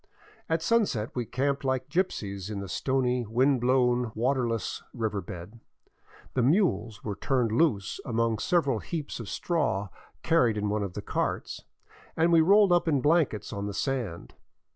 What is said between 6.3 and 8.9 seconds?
the mules were turned loose among several